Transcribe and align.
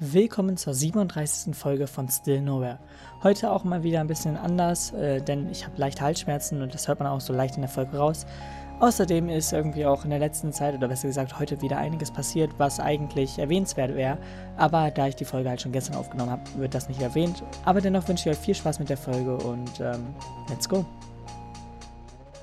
Willkommen 0.00 0.56
zur 0.56 0.74
37. 0.74 1.54
Folge 1.54 1.86
von 1.86 2.08
Still 2.08 2.40
Nowhere. 2.40 2.80
Heute 3.22 3.52
auch 3.52 3.62
mal 3.62 3.84
wieder 3.84 4.00
ein 4.00 4.08
bisschen 4.08 4.36
anders, 4.36 4.92
äh, 4.92 5.22
denn 5.22 5.48
ich 5.50 5.64
habe 5.64 5.78
leicht 5.78 6.00
Halsschmerzen 6.00 6.62
und 6.62 6.74
das 6.74 6.88
hört 6.88 6.98
man 6.98 7.06
auch 7.06 7.20
so 7.20 7.32
leicht 7.32 7.54
in 7.54 7.60
der 7.60 7.70
Folge 7.70 7.96
raus. 7.96 8.26
Außerdem 8.80 9.28
ist 9.28 9.52
irgendwie 9.52 9.86
auch 9.86 10.02
in 10.02 10.10
der 10.10 10.18
letzten 10.18 10.52
Zeit, 10.52 10.74
oder 10.74 10.88
besser 10.88 11.06
gesagt 11.06 11.38
heute 11.38 11.62
wieder 11.62 11.78
einiges 11.78 12.10
passiert, 12.10 12.50
was 12.58 12.80
eigentlich 12.80 13.38
erwähnenswert 13.38 13.94
wäre. 13.94 14.18
Aber 14.56 14.90
da 14.90 15.06
ich 15.06 15.14
die 15.14 15.24
Folge 15.24 15.48
halt 15.48 15.62
schon 15.62 15.70
gestern 15.70 15.94
aufgenommen 15.94 16.32
habe, 16.32 16.42
wird 16.56 16.74
das 16.74 16.88
nicht 16.88 17.00
erwähnt. 17.00 17.44
Aber 17.64 17.80
dennoch 17.80 18.08
wünsche 18.08 18.28
ich 18.28 18.36
euch 18.36 18.42
viel 18.42 18.56
Spaß 18.56 18.80
mit 18.80 18.88
der 18.88 18.96
Folge 18.96 19.36
und 19.36 19.78
ähm, 19.78 20.12
let's 20.48 20.68
go. 20.68 20.84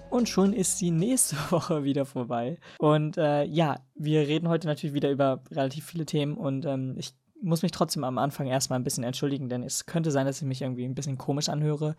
Und 0.10 0.28
schon 0.28 0.54
ist 0.54 0.80
die 0.80 0.92
nächste 0.92 1.36
Woche 1.50 1.84
wieder 1.84 2.06
vorbei. 2.06 2.60
Und 2.80 3.18
äh, 3.18 3.44
ja, 3.44 3.82
wir 3.96 4.22
reden 4.22 4.48
heute 4.48 4.68
natürlich 4.68 4.94
wieder 4.94 5.10
über 5.10 5.42
relativ 5.52 5.86
viele 5.86 6.06
Themen 6.06 6.36
und 6.36 6.66
ähm, 6.66 6.96
ich 6.98 7.14
muss 7.42 7.62
mich 7.62 7.72
trotzdem 7.72 8.04
am 8.04 8.18
Anfang 8.18 8.48
erstmal 8.48 8.80
ein 8.80 8.84
bisschen 8.84 9.04
entschuldigen, 9.04 9.50
denn 9.50 9.64
es 9.64 9.86
könnte 9.86 10.12
sein, 10.12 10.26
dass 10.26 10.42
ich 10.42 10.48
mich 10.48 10.62
irgendwie 10.62 10.86
ein 10.86 10.96
bisschen 10.96 11.18
komisch 11.18 11.50
anhöre, 11.50 11.96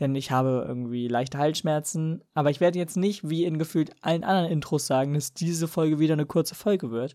denn 0.00 0.14
ich 0.14 0.30
habe 0.30 0.64
irgendwie 0.66 1.08
leichte 1.08 1.38
Halsschmerzen. 1.38 2.22
Aber 2.34 2.50
ich 2.50 2.60
werde 2.60 2.78
jetzt 2.78 2.96
nicht 2.96 3.28
wie 3.28 3.44
in 3.44 3.58
gefühlt 3.58 3.92
allen 4.02 4.24
anderen 4.24 4.50
Intros 4.50 4.86
sagen, 4.86 5.14
dass 5.14 5.34
diese 5.34 5.68
Folge 5.68 5.98
wieder 5.98 6.14
eine 6.14 6.26
kurze 6.26 6.54
Folge 6.54 6.90
wird. 6.90 7.14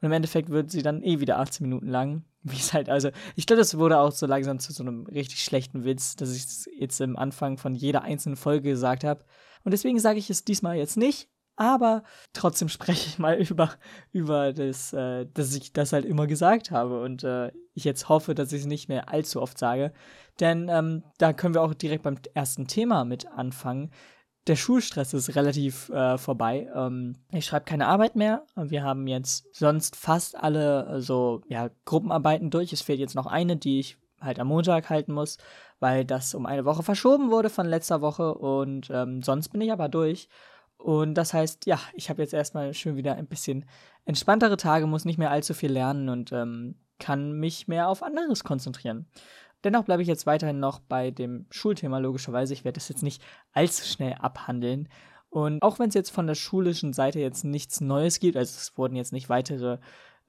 Und 0.00 0.06
im 0.06 0.12
Endeffekt 0.12 0.48
wird 0.48 0.70
sie 0.70 0.82
dann 0.82 1.02
eh 1.02 1.20
wieder 1.20 1.38
18 1.38 1.66
Minuten 1.66 1.86
lang. 1.86 2.24
Wie 2.42 2.56
es 2.56 2.72
halt, 2.72 2.88
also, 2.88 3.10
ich 3.36 3.46
glaube, 3.46 3.60
das 3.60 3.76
wurde 3.76 3.98
auch 3.98 4.12
so 4.12 4.24
langsam 4.24 4.58
zu 4.58 4.72
so 4.72 4.82
einem 4.82 5.04
richtig 5.04 5.44
schlechten 5.44 5.84
Witz, 5.84 6.16
dass 6.16 6.34
ich 6.34 6.44
es 6.44 6.66
jetzt 6.74 6.98
im 7.02 7.16
Anfang 7.16 7.58
von 7.58 7.74
jeder 7.74 8.00
einzelnen 8.00 8.36
Folge 8.36 8.70
gesagt 8.70 9.04
habe. 9.04 9.24
Und 9.62 9.72
deswegen 9.72 9.98
sage 9.98 10.18
ich 10.18 10.30
es 10.30 10.42
diesmal 10.42 10.76
jetzt 10.78 10.96
nicht, 10.96 11.28
aber 11.60 12.04
trotzdem 12.32 12.70
spreche 12.70 13.06
ich 13.06 13.18
mal 13.18 13.36
über, 13.50 13.70
über 14.12 14.52
das, 14.54 14.94
äh, 14.94 15.26
dass 15.34 15.54
ich 15.54 15.74
das 15.74 15.92
halt 15.92 16.06
immer 16.06 16.26
gesagt 16.26 16.70
habe 16.70 17.02
und 17.02 17.22
äh, 17.22 17.52
ich 17.74 17.84
jetzt 17.84 18.08
hoffe, 18.08 18.34
dass 18.34 18.52
ich 18.52 18.62
es 18.62 18.66
nicht 18.66 18.88
mehr 18.88 19.10
allzu 19.10 19.42
oft 19.42 19.58
sage. 19.58 19.92
Denn 20.40 20.70
ähm, 20.70 21.04
da 21.18 21.34
können 21.34 21.52
wir 21.52 21.62
auch 21.62 21.74
direkt 21.74 22.04
beim 22.04 22.16
ersten 22.32 22.66
Thema 22.66 23.04
mit 23.04 23.26
anfangen. 23.26 23.90
Der 24.46 24.56
Schulstress 24.56 25.12
ist 25.12 25.36
relativ 25.36 25.90
äh, 25.90 26.16
vorbei. 26.16 26.70
Ähm, 26.74 27.16
ich 27.30 27.44
schreibe 27.44 27.66
keine 27.66 27.88
Arbeit 27.88 28.16
mehr. 28.16 28.46
Wir 28.56 28.82
haben 28.82 29.06
jetzt 29.06 29.54
sonst 29.54 29.96
fast 29.96 30.36
alle 30.36 30.86
äh, 30.86 31.00
so 31.02 31.42
ja, 31.46 31.68
Gruppenarbeiten 31.84 32.48
durch. 32.48 32.72
Es 32.72 32.80
fehlt 32.80 33.00
jetzt 33.00 33.14
noch 33.14 33.26
eine, 33.26 33.58
die 33.58 33.80
ich 33.80 33.98
halt 34.18 34.40
am 34.40 34.48
Montag 34.48 34.88
halten 34.88 35.12
muss, 35.12 35.36
weil 35.78 36.06
das 36.06 36.34
um 36.34 36.46
eine 36.46 36.64
Woche 36.64 36.82
verschoben 36.82 37.30
wurde 37.30 37.50
von 37.50 37.66
letzter 37.66 38.00
Woche 38.00 38.34
und 38.34 38.88
ähm, 38.90 39.22
sonst 39.22 39.50
bin 39.50 39.60
ich 39.60 39.72
aber 39.72 39.90
durch. 39.90 40.28
Und 40.82 41.14
das 41.14 41.34
heißt, 41.34 41.66
ja, 41.66 41.78
ich 41.92 42.08
habe 42.08 42.22
jetzt 42.22 42.32
erstmal 42.32 42.72
schön 42.72 42.96
wieder 42.96 43.14
ein 43.14 43.26
bisschen 43.26 43.66
entspanntere 44.06 44.56
Tage, 44.56 44.86
muss 44.86 45.04
nicht 45.04 45.18
mehr 45.18 45.30
allzu 45.30 45.52
viel 45.52 45.70
lernen 45.70 46.08
und 46.08 46.32
ähm, 46.32 46.76
kann 46.98 47.32
mich 47.32 47.68
mehr 47.68 47.88
auf 47.88 48.02
anderes 48.02 48.44
konzentrieren. 48.44 49.06
Dennoch 49.62 49.84
bleibe 49.84 50.00
ich 50.00 50.08
jetzt 50.08 50.24
weiterhin 50.26 50.58
noch 50.58 50.80
bei 50.80 51.10
dem 51.10 51.44
Schulthema, 51.50 51.98
logischerweise. 51.98 52.54
Ich 52.54 52.64
werde 52.64 52.76
das 52.76 52.88
jetzt 52.88 53.02
nicht 53.02 53.22
allzu 53.52 53.84
schnell 53.84 54.14
abhandeln. 54.14 54.88
Und 55.28 55.62
auch 55.62 55.78
wenn 55.78 55.90
es 55.90 55.94
jetzt 55.94 56.10
von 56.10 56.26
der 56.26 56.34
schulischen 56.34 56.94
Seite 56.94 57.20
jetzt 57.20 57.44
nichts 57.44 57.82
Neues 57.82 58.18
gibt, 58.18 58.36
also 58.38 58.56
es 58.56 58.76
wurden 58.78 58.96
jetzt 58.96 59.12
nicht 59.12 59.28
weitere 59.28 59.78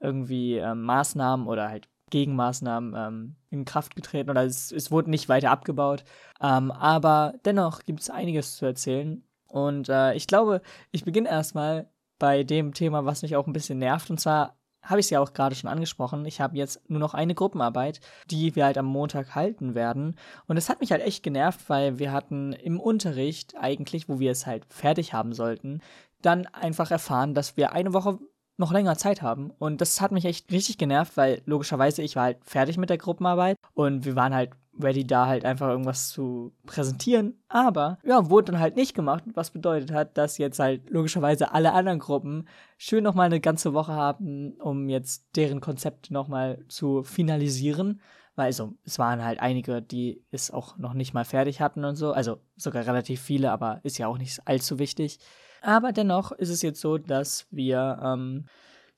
irgendwie 0.00 0.58
äh, 0.58 0.74
Maßnahmen 0.74 1.46
oder 1.46 1.70
halt 1.70 1.88
Gegenmaßnahmen 2.10 2.94
ähm, 2.94 3.36
in 3.48 3.64
Kraft 3.64 3.96
getreten 3.96 4.28
oder 4.28 4.44
es, 4.44 4.70
es 4.70 4.90
wurde 4.90 5.10
nicht 5.10 5.30
weiter 5.30 5.50
abgebaut. 5.50 6.04
Ähm, 6.42 6.70
aber 6.70 7.32
dennoch 7.46 7.84
gibt 7.84 8.00
es 8.00 8.10
einiges 8.10 8.56
zu 8.56 8.66
erzählen. 8.66 9.24
Und 9.52 9.90
äh, 9.90 10.14
ich 10.14 10.26
glaube, 10.26 10.62
ich 10.92 11.04
beginne 11.04 11.28
erstmal 11.28 11.88
bei 12.18 12.42
dem 12.42 12.72
Thema, 12.72 13.04
was 13.04 13.22
mich 13.22 13.36
auch 13.36 13.46
ein 13.46 13.52
bisschen 13.52 13.78
nervt. 13.78 14.10
Und 14.10 14.18
zwar 14.18 14.56
habe 14.82 14.98
ich 14.98 15.06
es 15.06 15.10
ja 15.10 15.20
auch 15.20 15.34
gerade 15.34 15.54
schon 15.54 15.68
angesprochen. 15.68 16.24
Ich 16.24 16.40
habe 16.40 16.56
jetzt 16.56 16.88
nur 16.88 16.98
noch 16.98 17.14
eine 17.14 17.34
Gruppenarbeit, 17.34 18.00
die 18.30 18.56
wir 18.56 18.64
halt 18.64 18.78
am 18.78 18.86
Montag 18.86 19.34
halten 19.34 19.74
werden. 19.74 20.16
Und 20.46 20.56
es 20.56 20.68
hat 20.68 20.80
mich 20.80 20.90
halt 20.90 21.02
echt 21.02 21.22
genervt, 21.22 21.68
weil 21.68 21.98
wir 21.98 22.12
hatten 22.12 22.52
im 22.54 22.80
Unterricht 22.80 23.54
eigentlich, 23.58 24.08
wo 24.08 24.18
wir 24.18 24.30
es 24.30 24.46
halt 24.46 24.64
fertig 24.68 25.12
haben 25.12 25.34
sollten, 25.34 25.80
dann 26.22 26.46
einfach 26.46 26.90
erfahren, 26.90 27.34
dass 27.34 27.56
wir 27.56 27.72
eine 27.72 27.92
Woche 27.92 28.18
noch 28.56 28.72
länger 28.72 28.96
Zeit 28.96 29.22
haben. 29.22 29.50
Und 29.58 29.80
das 29.80 30.00
hat 30.00 30.12
mich 30.12 30.24
echt 30.24 30.50
richtig 30.52 30.78
genervt, 30.78 31.16
weil 31.16 31.42
logischerweise 31.46 32.02
ich 32.02 32.16
war 32.16 32.24
halt 32.24 32.38
fertig 32.44 32.76
mit 32.78 32.90
der 32.90 32.98
Gruppenarbeit 32.98 33.56
und 33.74 34.04
wir 34.04 34.16
waren 34.16 34.34
halt 34.34 34.50
ready, 34.80 35.06
da 35.06 35.26
halt 35.26 35.44
einfach 35.44 35.68
irgendwas 35.68 36.08
zu 36.08 36.52
präsentieren. 36.64 37.34
Aber 37.48 37.98
ja, 38.04 38.30
wurde 38.30 38.52
dann 38.52 38.60
halt 38.60 38.76
nicht 38.76 38.94
gemacht, 38.94 39.24
was 39.34 39.50
bedeutet 39.50 39.92
hat, 39.92 40.16
dass 40.16 40.38
jetzt 40.38 40.58
halt 40.58 40.88
logischerweise 40.90 41.52
alle 41.52 41.72
anderen 41.72 41.98
Gruppen 41.98 42.48
schön 42.78 43.04
nochmal 43.04 43.26
eine 43.26 43.40
ganze 43.40 43.74
Woche 43.74 43.92
haben, 43.92 44.52
um 44.60 44.88
jetzt 44.88 45.26
deren 45.36 45.60
Konzepte 45.60 46.12
nochmal 46.12 46.64
zu 46.68 47.02
finalisieren. 47.02 48.00
Weil 48.34 48.46
also, 48.46 48.72
es 48.84 48.98
waren 48.98 49.22
halt 49.22 49.40
einige, 49.40 49.82
die 49.82 50.24
es 50.30 50.50
auch 50.50 50.78
noch 50.78 50.94
nicht 50.94 51.12
mal 51.12 51.24
fertig 51.24 51.60
hatten 51.60 51.84
und 51.84 51.96
so. 51.96 52.12
Also 52.12 52.38
sogar 52.56 52.86
relativ 52.86 53.20
viele, 53.20 53.52
aber 53.52 53.80
ist 53.82 53.98
ja 53.98 54.06
auch 54.06 54.16
nicht 54.16 54.40
allzu 54.46 54.78
wichtig. 54.78 55.18
Aber 55.62 55.92
dennoch 55.92 56.32
ist 56.32 56.50
es 56.50 56.62
jetzt 56.62 56.80
so, 56.80 56.98
dass 56.98 57.46
wir 57.50 57.98
ähm, 58.02 58.44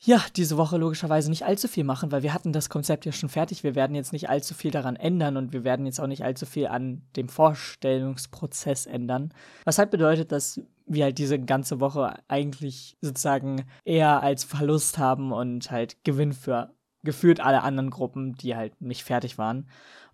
ja, 0.00 0.22
diese 0.36 0.56
Woche 0.56 0.76
logischerweise 0.76 1.30
nicht 1.30 1.44
allzu 1.44 1.66
viel 1.66 1.84
machen, 1.84 2.12
weil 2.12 2.22
wir 2.22 2.34
hatten 2.34 2.52
das 2.52 2.68
Konzept 2.68 3.06
ja 3.06 3.12
schon 3.12 3.28
fertig. 3.28 3.64
Wir 3.64 3.74
werden 3.74 3.96
jetzt 3.96 4.12
nicht 4.12 4.28
allzu 4.28 4.52
viel 4.52 4.70
daran 4.70 4.96
ändern 4.96 5.36
und 5.36 5.52
wir 5.52 5.64
werden 5.64 5.86
jetzt 5.86 6.00
auch 6.00 6.06
nicht 6.06 6.24
allzu 6.24 6.44
viel 6.44 6.66
an 6.66 7.02
dem 7.16 7.28
Vorstellungsprozess 7.28 8.86
ändern. 8.86 9.32
Was 9.64 9.78
halt 9.78 9.90
bedeutet, 9.90 10.30
dass 10.30 10.60
wir 10.86 11.04
halt 11.04 11.18
diese 11.18 11.38
ganze 11.38 11.80
Woche 11.80 12.16
eigentlich 12.28 12.98
sozusagen 13.00 13.64
eher 13.84 14.22
als 14.22 14.44
Verlust 14.44 14.98
haben 14.98 15.32
und 15.32 15.70
halt 15.70 15.96
Gewinn 16.04 16.32
für 16.32 16.74
geführt 17.02 17.40
alle 17.40 17.62
anderen 17.62 17.90
Gruppen, 17.90 18.34
die 18.34 18.56
halt 18.56 18.80
nicht 18.80 19.04
fertig 19.04 19.38
waren. 19.38 19.58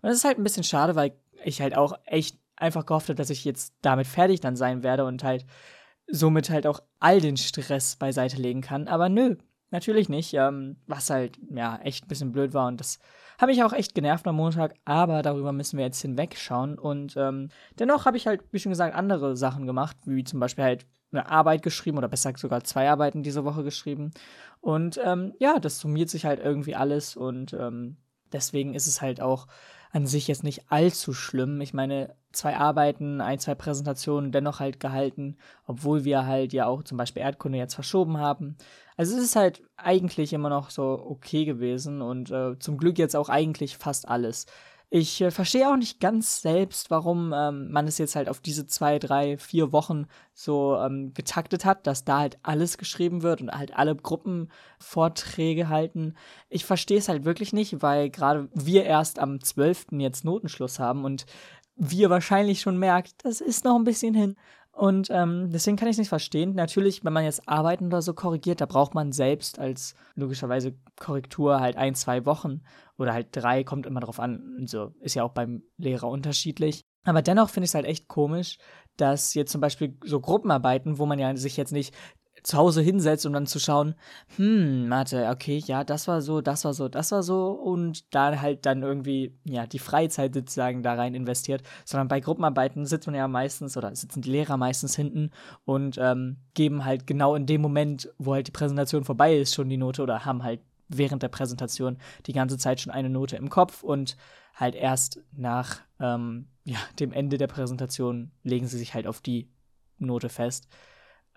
Und 0.01 0.09
das 0.09 0.15
ist 0.15 0.25
halt 0.25 0.37
ein 0.37 0.43
bisschen 0.43 0.63
schade, 0.63 0.95
weil 0.95 1.13
ich 1.43 1.61
halt 1.61 1.75
auch 1.75 1.93
echt 2.05 2.37
einfach 2.55 2.85
gehofft 2.85 3.09
habe, 3.09 3.15
dass 3.15 3.29
ich 3.29 3.43
jetzt 3.43 3.73
damit 3.81 4.07
fertig 4.07 4.39
dann 4.39 4.55
sein 4.55 4.83
werde 4.83 5.05
und 5.05 5.23
halt 5.23 5.45
somit 6.07 6.49
halt 6.49 6.67
auch 6.67 6.81
all 6.99 7.21
den 7.21 7.37
Stress 7.37 7.95
beiseite 7.95 8.37
legen 8.37 8.61
kann. 8.61 8.87
Aber 8.87 9.09
nö, 9.09 9.35
natürlich 9.71 10.09
nicht. 10.09 10.33
Ähm, 10.33 10.77
was 10.87 11.09
halt, 11.09 11.37
ja, 11.49 11.77
echt 11.77 12.05
ein 12.05 12.07
bisschen 12.07 12.31
blöd 12.31 12.53
war. 12.53 12.67
Und 12.67 12.79
das 12.79 12.99
hat 13.37 13.47
mich 13.47 13.63
auch 13.63 13.73
echt 13.73 13.95
genervt 13.95 14.27
am 14.27 14.35
Montag. 14.35 14.75
Aber 14.85 15.21
darüber 15.21 15.51
müssen 15.51 15.77
wir 15.77 15.85
jetzt 15.85 16.01
hinwegschauen. 16.01 16.77
Und 16.77 17.15
ähm, 17.17 17.49
dennoch 17.79 18.05
habe 18.05 18.17
ich 18.17 18.27
halt, 18.27 18.41
wie 18.51 18.59
schon 18.59 18.71
gesagt, 18.71 18.95
andere 18.95 19.35
Sachen 19.35 19.65
gemacht, 19.65 19.97
wie 20.05 20.23
zum 20.23 20.39
Beispiel 20.39 20.63
halt 20.63 20.85
eine 21.11 21.29
Arbeit 21.29 21.61
geschrieben 21.61 21.97
oder 21.97 22.07
besser 22.07 22.33
sogar 22.37 22.63
zwei 22.63 22.89
Arbeiten 22.89 23.23
diese 23.23 23.43
Woche 23.43 23.63
geschrieben. 23.63 24.11
Und 24.59 24.99
ähm, 25.03 25.33
ja, 25.39 25.59
das 25.59 25.79
summiert 25.79 26.09
sich 26.09 26.25
halt 26.25 26.39
irgendwie 26.39 26.75
alles 26.75 27.15
und 27.15 27.53
ähm, 27.53 27.97
deswegen 28.31 28.73
ist 28.73 28.87
es 28.87 29.01
halt 29.01 29.21
auch 29.21 29.47
an 29.91 30.05
sich 30.07 30.27
jetzt 30.27 30.43
nicht 30.43 30.71
allzu 30.71 31.13
schlimm. 31.13 31.59
Ich 31.61 31.73
meine, 31.73 32.15
zwei 32.31 32.55
Arbeiten, 32.57 33.21
ein, 33.21 33.39
zwei 33.39 33.55
Präsentationen 33.55 34.31
dennoch 34.31 34.59
halt 34.59 34.79
gehalten, 34.79 35.37
obwohl 35.65 36.05
wir 36.05 36.25
halt 36.25 36.53
ja 36.53 36.65
auch 36.65 36.83
zum 36.83 36.97
Beispiel 36.97 37.21
Erdkunde 37.21 37.57
jetzt 37.57 37.75
verschoben 37.75 38.17
haben. 38.17 38.55
Also 38.95 39.17
es 39.17 39.23
ist 39.23 39.35
halt 39.35 39.61
eigentlich 39.77 40.33
immer 40.33 40.49
noch 40.49 40.69
so 40.69 40.83
okay 40.83 41.45
gewesen 41.45 42.01
und 42.01 42.31
äh, 42.31 42.57
zum 42.59 42.77
Glück 42.77 42.97
jetzt 42.97 43.15
auch 43.15 43.29
eigentlich 43.29 43.77
fast 43.77 44.07
alles. 44.07 44.45
Ich 44.93 45.21
äh, 45.21 45.31
verstehe 45.31 45.69
auch 45.71 45.77
nicht 45.77 46.01
ganz 46.01 46.41
selbst, 46.41 46.91
warum 46.91 47.31
ähm, 47.33 47.71
man 47.71 47.87
es 47.87 47.97
jetzt 47.97 48.17
halt 48.17 48.27
auf 48.27 48.41
diese 48.41 48.67
zwei, 48.67 48.99
drei, 48.99 49.37
vier 49.37 49.71
Wochen 49.71 50.05
so 50.33 50.75
ähm, 50.75 51.13
getaktet 51.13 51.63
hat, 51.63 51.87
dass 51.87 52.03
da 52.03 52.19
halt 52.19 52.37
alles 52.43 52.77
geschrieben 52.77 53.23
wird 53.23 53.39
und 53.39 53.51
halt 53.51 53.73
alle 53.73 53.95
Gruppenvorträge 53.95 55.69
halten. 55.69 56.15
Ich 56.49 56.65
verstehe 56.65 56.97
es 56.97 57.07
halt 57.07 57.23
wirklich 57.23 57.53
nicht, 57.53 57.81
weil 57.81 58.09
gerade 58.09 58.49
wir 58.53 58.83
erst 58.83 59.17
am 59.19 59.39
12. 59.39 59.93
jetzt 59.93 60.25
Notenschluss 60.25 60.77
haben 60.77 61.05
und 61.05 61.25
wir 61.77 62.09
wahrscheinlich 62.09 62.59
schon 62.59 62.77
merkt, 62.77 63.23
das 63.23 63.39
ist 63.39 63.63
noch 63.63 63.77
ein 63.77 63.85
bisschen 63.85 64.13
hin. 64.13 64.35
Und 64.71 65.09
ähm, 65.11 65.49
deswegen 65.51 65.75
kann 65.75 65.89
ich 65.89 65.93
es 65.93 65.99
nicht 65.99 66.09
verstehen. 66.09 66.53
Natürlich, 66.53 67.03
wenn 67.03 67.13
man 67.13 67.25
jetzt 67.25 67.47
Arbeiten 67.47 67.87
oder 67.87 68.01
so 68.01 68.13
korrigiert, 68.13 68.61
da 68.61 68.65
braucht 68.65 68.95
man 68.95 69.11
selbst 69.11 69.59
als 69.59 69.95
logischerweise 70.15 70.75
Korrektur 70.99 71.59
halt 71.59 71.75
ein, 71.75 71.93
zwei 71.93 72.25
Wochen 72.25 72.61
oder 72.97 73.13
halt 73.13 73.27
drei, 73.31 73.63
kommt 73.63 73.85
immer 73.85 73.99
drauf 73.99 74.19
an. 74.19 74.63
So 74.65 74.93
ist 75.01 75.15
ja 75.15 75.23
auch 75.23 75.33
beim 75.33 75.63
Lehrer 75.77 76.07
unterschiedlich. 76.07 76.81
Aber 77.03 77.21
dennoch 77.21 77.49
finde 77.49 77.65
ich 77.65 77.71
es 77.71 77.75
halt 77.75 77.85
echt 77.85 78.07
komisch, 78.07 78.57
dass 78.95 79.33
jetzt 79.33 79.51
zum 79.51 79.61
Beispiel 79.61 79.97
so 80.03 80.19
Gruppenarbeiten, 80.19 80.99
wo 80.99 81.05
man 81.05 81.19
ja 81.19 81.35
sich 81.35 81.57
jetzt 81.57 81.73
nicht 81.73 81.93
zu 82.43 82.57
Hause 82.57 82.81
hinsetzt, 82.81 83.25
um 83.25 83.33
dann 83.33 83.45
zu 83.45 83.59
schauen, 83.59 83.95
hm, 84.35 84.87
Mathe, 84.87 85.29
okay, 85.29 85.61
ja, 85.65 85.83
das 85.83 86.07
war 86.07 86.21
so, 86.21 86.41
das 86.41 86.65
war 86.65 86.73
so, 86.73 86.89
das 86.89 87.11
war 87.11 87.23
so 87.23 87.51
und 87.51 88.13
da 88.13 88.39
halt 88.41 88.65
dann 88.65 88.83
irgendwie, 88.83 89.37
ja, 89.43 89.67
die 89.67 89.79
Freizeit 89.79 90.33
sozusagen 90.33 90.83
da 90.83 90.95
rein 90.95 91.13
investiert, 91.13 91.63
sondern 91.85 92.07
bei 92.07 92.19
Gruppenarbeiten 92.19 92.85
sitzt 92.85 93.07
man 93.07 93.15
ja 93.15 93.27
meistens 93.27 93.77
oder 93.77 93.95
sitzen 93.95 94.21
die 94.21 94.31
Lehrer 94.31 94.57
meistens 94.57 94.95
hinten 94.95 95.31
und 95.65 95.97
ähm, 95.99 96.37
geben 96.53 96.85
halt 96.85 97.07
genau 97.07 97.35
in 97.35 97.45
dem 97.45 97.61
Moment, 97.61 98.11
wo 98.17 98.33
halt 98.33 98.47
die 98.47 98.51
Präsentation 98.51 99.03
vorbei 99.03 99.37
ist, 99.37 99.53
schon 99.53 99.69
die 99.69 99.77
Note 99.77 100.01
oder 100.01 100.25
haben 100.25 100.43
halt 100.43 100.61
während 100.87 101.23
der 101.23 101.29
Präsentation 101.29 101.97
die 102.25 102.33
ganze 102.33 102.57
Zeit 102.57 102.81
schon 102.81 102.91
eine 102.91 103.09
Note 103.09 103.37
im 103.37 103.49
Kopf 103.49 103.83
und 103.83 104.17
halt 104.53 104.75
erst 104.75 105.21
nach 105.31 105.79
ähm, 105.99 106.47
ja, 106.65 106.77
dem 106.99 107.13
Ende 107.13 107.37
der 107.37 107.47
Präsentation 107.47 108.31
legen 108.43 108.67
sie 108.67 108.77
sich 108.77 108.93
halt 108.93 109.07
auf 109.07 109.21
die 109.21 109.49
Note 109.97 110.29
fest. 110.29 110.67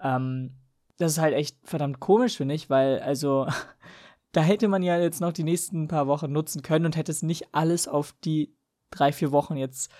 Ähm, 0.03 0.53
das 0.99 1.13
ist 1.13 1.19
halt 1.19 1.35
echt 1.35 1.57
verdammt 1.65 2.01
komisch, 2.01 2.37
finde 2.37 2.55
ich, 2.55 2.71
weil, 2.71 3.01
also, 3.01 3.47
da 4.33 4.43
hätte 4.43 4.69
man 4.69 4.83
ja 4.83 4.99
jetzt 4.99 5.21
noch 5.21 5.33
die 5.33 5.45
nächsten 5.45 5.89
paar 5.89 6.07
Wochen 6.07 6.33
nutzen 6.33 6.63
können 6.63 6.87
und 6.87 6.97
hätte 6.97 7.13
es 7.13 7.23
nicht 7.23 7.49
alles 7.53 7.89
auf 7.89 8.15
die 8.25 8.57
drei, 8.91 9.13
vier 9.13 9.33
Wochen 9.33 9.57
jetzt 9.57 9.91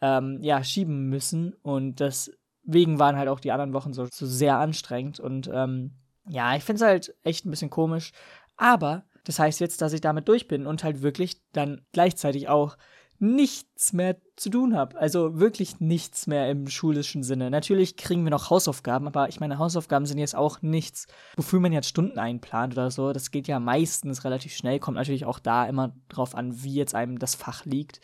ähm, 0.00 0.38
ja, 0.42 0.62
schieben 0.64 1.08
müssen. 1.08 1.54
Und 1.62 2.00
deswegen 2.00 2.98
waren 2.98 3.16
halt 3.16 3.28
auch 3.28 3.40
die 3.40 3.52
anderen 3.52 3.72
Wochen 3.72 3.92
so, 3.92 4.06
so 4.10 4.26
sehr 4.26 4.58
anstrengend. 4.58 5.20
Und 5.20 5.50
ähm, 5.52 5.92
ja, 6.28 6.56
ich 6.56 6.64
finde 6.64 6.82
es 6.82 6.88
halt 6.88 7.14
echt 7.22 7.44
ein 7.44 7.50
bisschen 7.50 7.70
komisch. 7.70 8.12
Aber 8.56 9.04
das 9.24 9.38
heißt 9.38 9.60
jetzt, 9.60 9.80
dass 9.80 9.92
ich 9.92 10.00
damit 10.00 10.28
durch 10.28 10.48
bin 10.48 10.66
und 10.66 10.84
halt 10.84 11.02
wirklich 11.02 11.42
dann 11.52 11.82
gleichzeitig 11.92 12.48
auch 12.48 12.76
nichts 13.22 13.92
mehr 13.92 14.16
zu 14.34 14.50
tun 14.50 14.74
habe. 14.74 14.98
Also 14.98 15.38
wirklich 15.38 15.78
nichts 15.78 16.26
mehr 16.26 16.50
im 16.50 16.66
schulischen 16.66 17.22
Sinne. 17.22 17.50
Natürlich 17.50 17.96
kriegen 17.96 18.24
wir 18.24 18.30
noch 18.30 18.50
Hausaufgaben, 18.50 19.06
aber 19.06 19.28
ich 19.28 19.38
meine, 19.38 19.58
Hausaufgaben 19.58 20.06
sind 20.06 20.18
jetzt 20.18 20.34
auch 20.34 20.60
nichts, 20.60 21.06
wofür 21.36 21.60
man 21.60 21.72
jetzt 21.72 21.88
Stunden 21.88 22.18
einplant 22.18 22.74
oder 22.74 22.90
so. 22.90 23.12
Das 23.12 23.30
geht 23.30 23.46
ja 23.46 23.60
meistens 23.60 24.24
relativ 24.24 24.56
schnell, 24.56 24.80
kommt 24.80 24.96
natürlich 24.96 25.24
auch 25.24 25.38
da 25.38 25.66
immer 25.66 25.94
drauf 26.08 26.34
an, 26.34 26.64
wie 26.64 26.74
jetzt 26.74 26.96
einem 26.96 27.20
das 27.20 27.36
Fach 27.36 27.64
liegt. 27.64 28.00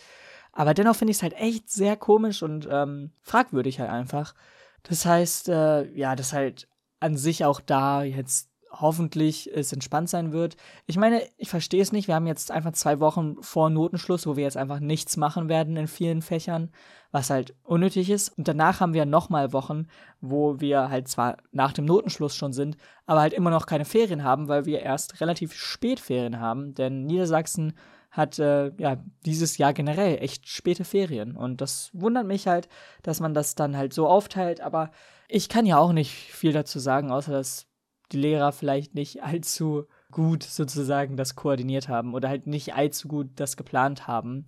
Aber 0.53 0.73
dennoch 0.73 0.95
finde 0.95 1.11
ich 1.11 1.17
es 1.17 1.23
halt 1.25 1.35
echt 1.35 1.69
sehr 1.69 1.97
komisch 1.97 2.45
und 2.45 2.69
ähm, 2.71 3.11
fragwürdig 3.23 3.81
halt 3.81 3.91
einfach. 3.91 4.37
Das 4.85 5.05
heißt, 5.05 5.49
äh, 5.49 5.91
ja, 5.95 6.15
dass 6.15 6.33
halt 6.33 6.69
an 7.01 7.17
sich 7.17 7.45
auch 7.45 7.61
da 7.61 8.05
jetzt 8.05 8.48
hoffentlich 8.71 9.51
es 9.55 9.73
entspannt 9.73 10.09
sein 10.09 10.33
wird. 10.33 10.57
Ich 10.87 10.97
meine, 10.97 11.23
ich 11.37 11.49
verstehe 11.49 11.83
es 11.83 11.93
nicht. 11.93 12.09
Wir 12.09 12.15
haben 12.15 12.27
jetzt 12.27 12.51
einfach 12.51 12.73
zwei 12.73 13.01
Wochen 13.01 13.37
vor 13.43 13.71
Notenschluss, 13.71 14.27
wo 14.27 14.37
wir 14.37 14.45
jetzt 14.45 14.57
einfach 14.57 14.81
nichts 14.81 15.17
machen 15.17 15.49
werden 15.49 15.77
in 15.77 15.89
vielen 15.89 16.23
Fächern, 16.23 16.71
was 17.11 17.31
halt 17.31 17.55
unnötig 17.65 18.11
ist. 18.11 18.37
Und 18.37 18.49
danach 18.49 18.81
haben 18.81 18.95
wir 18.95 19.07
nochmal 19.07 19.53
Wochen, 19.53 19.87
wo 20.21 20.61
wir 20.61 20.91
halt 20.91 21.09
zwar 21.09 21.39
nach 21.53 21.73
dem 21.73 21.85
Notenschluss 21.85 22.35
schon 22.35 22.53
sind, 22.53 22.77
aber 23.07 23.21
halt 23.21 23.33
immer 23.33 23.51
noch 23.51 23.67
keine 23.67 23.85
Ferien 23.85 24.25
haben, 24.25 24.49
weil 24.49 24.67
wir 24.67 24.81
erst 24.81 25.21
relativ 25.21 25.55
spät 25.55 26.01
Ferien 26.01 26.41
haben. 26.41 26.75
Denn 26.75 27.07
Niedersachsen 27.07 27.75
hat 28.11 28.39
äh, 28.39 28.73
ja 28.79 28.97
dieses 29.25 29.59
Jahr 29.59 29.73
generell 29.73 30.19
echt 30.19 30.49
späte 30.49 30.85
Ferien. 30.85 31.37
Und 31.37 31.61
das 31.61 31.91
wundert 31.93 32.27
mich 32.27 32.47
halt, 32.47 32.69
dass 33.03 33.21
man 33.21 33.35
das 33.35 33.55
dann 33.55 33.77
halt 33.77 33.93
so 33.93 34.09
aufteilt. 34.09 34.61
Aber 34.61 34.91
ich 35.29 35.49
kann 35.49 35.67
ja 35.67 35.79
auch 35.79 35.93
nicht 35.93 36.13
viel 36.13 36.53
dazu 36.53 36.79
sagen, 36.79 37.11
außer 37.11 37.33
dass 37.33 37.67
die 38.13 38.19
Lehrer 38.19 38.53
vielleicht 38.53 38.95
nicht 38.95 39.23
allzu 39.23 39.87
gut 40.11 40.43
sozusagen 40.43 41.17
das 41.17 41.37
koordiniert 41.37 41.89
haben 41.89 42.15
oder 42.15 42.29
halt 42.29 42.47
nicht 42.47 42.75
allzu 42.75 43.09
gut 43.09 43.29
das 43.37 43.57
geplant 43.57 44.07
haben 44.07 44.47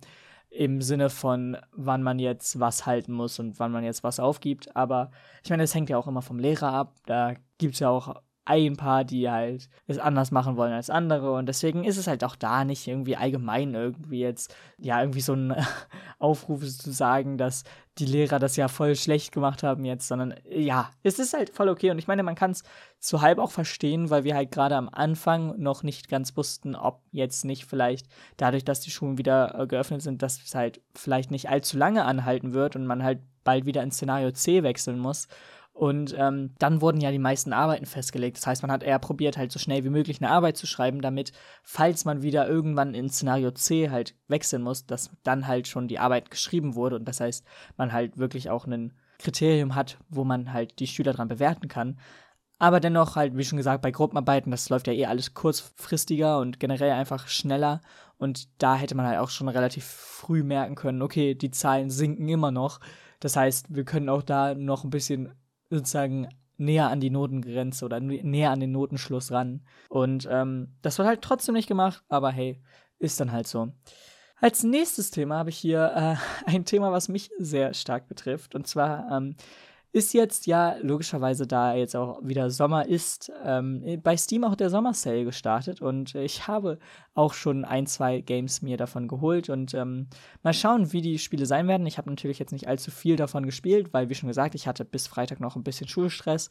im 0.51 0.81
Sinne 0.81 1.09
von, 1.09 1.55
wann 1.71 2.03
man 2.03 2.19
jetzt 2.19 2.59
was 2.59 2.85
halten 2.85 3.13
muss 3.13 3.39
und 3.39 3.57
wann 3.59 3.71
man 3.71 3.85
jetzt 3.85 4.03
was 4.03 4.19
aufgibt. 4.19 4.75
Aber 4.75 5.11
ich 5.43 5.49
meine, 5.49 5.63
es 5.63 5.73
hängt 5.73 5.89
ja 5.89 5.97
auch 5.97 6.07
immer 6.07 6.21
vom 6.21 6.39
Lehrer 6.39 6.73
ab. 6.73 6.97
Da 7.05 7.35
gibt 7.57 7.75
es 7.75 7.79
ja 7.79 7.89
auch 7.89 8.21
ein 8.55 8.77
paar, 8.77 9.03
die 9.03 9.29
halt 9.29 9.69
es 9.87 9.97
anders 9.97 10.31
machen 10.31 10.57
wollen 10.57 10.73
als 10.73 10.89
andere. 10.89 11.33
Und 11.33 11.47
deswegen 11.47 11.83
ist 11.83 11.97
es 11.97 12.07
halt 12.07 12.23
auch 12.23 12.35
da 12.35 12.65
nicht 12.65 12.87
irgendwie 12.87 13.15
allgemein 13.15 13.73
irgendwie 13.73 14.19
jetzt, 14.19 14.55
ja, 14.77 14.99
irgendwie 14.99 15.21
so 15.21 15.33
ein 15.33 15.55
Aufruf 16.19 16.61
zu 16.67 16.91
sagen, 16.91 17.37
dass 17.37 17.63
die 17.97 18.05
Lehrer 18.05 18.39
das 18.39 18.55
ja 18.55 18.67
voll 18.67 18.95
schlecht 18.95 19.31
gemacht 19.31 19.63
haben 19.63 19.83
jetzt, 19.85 20.07
sondern 20.07 20.33
ja, 20.49 20.91
es 21.03 21.19
ist 21.19 21.33
halt 21.33 21.49
voll 21.49 21.69
okay. 21.69 21.91
Und 21.91 21.99
ich 21.99 22.07
meine, 22.07 22.23
man 22.23 22.35
kann 22.35 22.51
es 22.51 22.63
zu 22.99 23.21
halb 23.21 23.37
auch 23.37 23.51
verstehen, 23.51 24.09
weil 24.09 24.23
wir 24.23 24.35
halt 24.35 24.51
gerade 24.51 24.75
am 24.75 24.89
Anfang 24.89 25.59
noch 25.61 25.83
nicht 25.83 26.07
ganz 26.07 26.37
wussten, 26.37 26.75
ob 26.75 27.01
jetzt 27.11 27.43
nicht 27.43 27.65
vielleicht 27.65 28.07
dadurch, 28.37 28.63
dass 28.63 28.79
die 28.79 28.91
Schulen 28.91 29.17
wieder 29.17 29.59
äh, 29.59 29.67
geöffnet 29.67 30.01
sind, 30.01 30.21
dass 30.21 30.41
es 30.41 30.55
halt 30.55 30.81
vielleicht 30.95 31.31
nicht 31.31 31.49
allzu 31.49 31.77
lange 31.77 32.05
anhalten 32.05 32.53
wird 32.53 32.75
und 32.75 32.85
man 32.85 33.03
halt 33.03 33.19
bald 33.43 33.65
wieder 33.65 33.83
ins 33.83 33.95
Szenario 33.95 34.31
C 34.31 34.63
wechseln 34.63 34.99
muss. 34.99 35.27
Und 35.73 36.13
ähm, 36.17 36.53
dann 36.59 36.81
wurden 36.81 37.01
ja 37.01 37.11
die 37.11 37.19
meisten 37.19 37.53
Arbeiten 37.53 37.85
festgelegt. 37.85 38.37
Das 38.37 38.45
heißt, 38.45 38.61
man 38.61 38.71
hat 38.71 38.83
eher 38.83 38.99
probiert, 38.99 39.37
halt 39.37 39.51
so 39.51 39.57
schnell 39.57 39.83
wie 39.83 39.89
möglich 39.89 40.21
eine 40.21 40.29
Arbeit 40.29 40.57
zu 40.57 40.67
schreiben, 40.67 41.01
damit, 41.01 41.31
falls 41.63 42.05
man 42.05 42.21
wieder 42.21 42.47
irgendwann 42.47 42.93
in 42.93 43.09
Szenario 43.09 43.51
C 43.51 43.89
halt 43.89 44.15
wechseln 44.27 44.61
muss, 44.61 44.85
dass 44.85 45.11
dann 45.23 45.47
halt 45.47 45.67
schon 45.67 45.87
die 45.87 45.97
Arbeit 45.99 46.29
geschrieben 46.29 46.75
wurde. 46.75 46.97
Und 46.97 47.05
das 47.07 47.19
heißt, 47.19 47.45
man 47.77 47.93
halt 47.93 48.17
wirklich 48.17 48.49
auch 48.49 48.67
ein 48.67 48.93
Kriterium 49.17 49.75
hat, 49.75 49.97
wo 50.09 50.23
man 50.23 50.51
halt 50.51 50.79
die 50.79 50.87
Schüler 50.87 51.13
dran 51.13 51.29
bewerten 51.29 51.67
kann. 51.67 51.97
Aber 52.59 52.79
dennoch 52.79 53.15
halt, 53.15 53.35
wie 53.35 53.43
schon 53.43 53.57
gesagt, 53.57 53.81
bei 53.81 53.89
Gruppenarbeiten, 53.89 54.51
das 54.51 54.69
läuft 54.69 54.85
ja 54.85 54.93
eh 54.93 55.07
alles 55.07 55.33
kurzfristiger 55.33 56.37
und 56.37 56.59
generell 56.59 56.91
einfach 56.91 57.27
schneller. 57.27 57.81
Und 58.17 58.49
da 58.61 58.75
hätte 58.75 58.93
man 58.93 59.07
halt 59.07 59.17
auch 59.17 59.31
schon 59.31 59.47
relativ 59.47 59.83
früh 59.83 60.43
merken 60.43 60.75
können, 60.75 61.01
okay, 61.01 61.33
die 61.33 61.49
Zahlen 61.49 61.89
sinken 61.89 62.29
immer 62.29 62.51
noch. 62.51 62.79
Das 63.19 63.35
heißt, 63.35 63.73
wir 63.73 63.83
können 63.83 64.09
auch 64.09 64.21
da 64.21 64.53
noch 64.53 64.83
ein 64.83 64.91
bisschen 64.91 65.33
sozusagen 65.71 66.27
näher 66.57 66.89
an 66.89 66.99
die 66.99 67.09
Notengrenze 67.09 67.83
oder 67.85 67.99
näher 67.99 68.51
an 68.51 68.59
den 68.59 68.71
Notenschluss 68.71 69.31
ran. 69.31 69.61
Und 69.89 70.27
ähm, 70.29 70.75
das 70.81 70.97
wird 70.97 71.07
halt 71.07 71.21
trotzdem 71.21 71.55
nicht 71.55 71.67
gemacht, 71.67 72.03
aber 72.07 72.31
hey, 72.31 72.61
ist 72.99 73.19
dann 73.19 73.31
halt 73.31 73.47
so. 73.47 73.71
Als 74.39 74.63
nächstes 74.63 75.11
Thema 75.11 75.37
habe 75.37 75.49
ich 75.49 75.57
hier 75.57 75.91
äh, 75.95 76.15
ein 76.49 76.65
Thema, 76.65 76.91
was 76.91 77.09
mich 77.09 77.31
sehr 77.37 77.73
stark 77.73 78.07
betrifft. 78.07 78.55
Und 78.55 78.67
zwar 78.67 79.09
ähm, 79.11 79.35
ist 79.93 80.13
jetzt 80.13 80.47
ja 80.47 80.77
logischerweise, 80.81 81.45
da 81.47 81.73
jetzt 81.73 81.95
auch 81.95 82.19
wieder 82.23 82.49
Sommer 82.49 82.87
ist, 82.87 83.31
ähm, 83.43 83.99
bei 84.01 84.15
Steam 84.15 84.45
auch 84.45 84.55
der 84.55 84.69
Sommer-Sale 84.69 85.25
gestartet 85.25 85.81
und 85.81 86.15
ich 86.15 86.47
habe 86.47 86.79
auch 87.13 87.33
schon 87.33 87.65
ein, 87.65 87.87
zwei 87.87 88.21
Games 88.21 88.61
mir 88.61 88.77
davon 88.77 89.09
geholt 89.09 89.49
und 89.49 89.73
ähm, 89.73 90.07
mal 90.43 90.53
schauen, 90.53 90.93
wie 90.93 91.01
die 91.01 91.19
Spiele 91.19 91.45
sein 91.45 91.67
werden. 91.67 91.85
Ich 91.87 91.97
habe 91.97 92.09
natürlich 92.09 92.39
jetzt 92.39 92.53
nicht 92.53 92.69
allzu 92.69 92.89
viel 92.89 93.17
davon 93.17 93.45
gespielt, 93.45 93.93
weil, 93.93 94.07
wie 94.07 94.15
schon 94.15 94.29
gesagt, 94.29 94.55
ich 94.55 94.65
hatte 94.65 94.85
bis 94.85 95.07
Freitag 95.07 95.41
noch 95.41 95.57
ein 95.57 95.63
bisschen 95.63 95.89
Schulstress. 95.89 96.49